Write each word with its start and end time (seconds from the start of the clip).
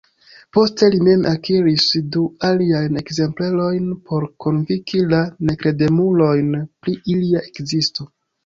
Poste 0.55 0.87
li 0.93 1.01
mem 1.07 1.25
akiris 1.31 1.85
du 2.15 2.23
aliajn 2.49 2.97
ekzemplerojn 3.03 3.93
por 4.09 4.25
konvinki 4.47 5.05
la 5.13 5.21
nekredemulojn 5.51 6.53
pri 6.81 7.01
ilia 7.17 7.49
ekzisto. 7.53 8.11